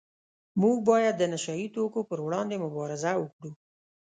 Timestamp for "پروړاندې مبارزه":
2.09-3.11